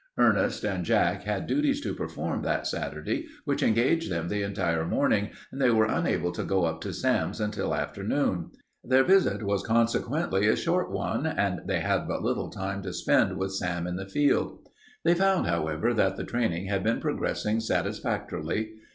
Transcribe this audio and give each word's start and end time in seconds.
Ernest 0.17 0.63
and 0.63 0.83
Jack 0.83 1.25
had 1.25 1.45
duties 1.45 1.79
to 1.81 1.93
perform 1.93 2.41
that 2.41 2.65
Saturday 2.65 3.27
which 3.45 3.61
engaged 3.61 4.11
them 4.11 4.29
the 4.29 4.41
entire 4.41 4.83
morning, 4.83 5.29
and 5.51 5.61
they 5.61 5.69
were 5.69 5.85
unable 5.85 6.31
to 6.31 6.43
go 6.43 6.65
up 6.65 6.81
to 6.81 6.91
Sam's 6.91 7.39
until 7.39 7.75
afternoon. 7.75 8.49
Their 8.83 9.03
visit 9.03 9.43
was 9.43 9.61
consequently 9.61 10.47
a 10.47 10.55
short 10.55 10.89
one 10.91 11.27
and 11.27 11.61
they 11.67 11.81
had 11.81 12.07
but 12.07 12.23
little 12.23 12.49
time 12.49 12.81
to 12.81 12.93
spend 12.93 13.37
with 13.37 13.53
Sam 13.53 13.85
in 13.85 13.95
the 13.95 14.09
field. 14.09 14.67
They 15.03 15.13
found, 15.13 15.45
however, 15.45 15.93
that 15.93 16.15
the 16.17 16.23
training 16.23 16.65
had 16.65 16.83
been 16.83 16.99
progressing 16.99 17.59
satisfactorily. 17.59 18.71